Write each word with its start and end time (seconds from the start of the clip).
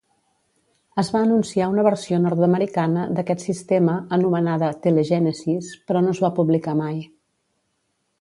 Es 1.01 1.09
va 1.15 1.19
anunciar 1.25 1.65
una 1.73 1.83
versió 1.87 2.17
nord-americana 2.23 3.03
d'aquest 3.19 3.43
sistema, 3.49 3.97
anomenada 4.17 4.71
"Tele-Genesis", 4.87 5.69
però 5.91 6.03
no 6.07 6.15
es 6.17 6.23
va 6.25 6.33
publicar 6.41 6.75
mai. 6.81 6.97